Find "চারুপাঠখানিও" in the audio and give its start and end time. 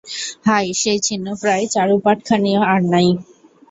1.73-2.61